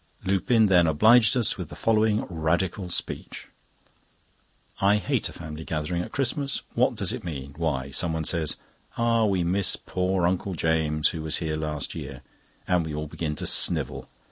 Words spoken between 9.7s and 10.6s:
poor Uncle